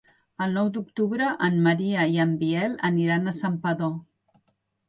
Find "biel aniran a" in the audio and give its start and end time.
2.41-3.37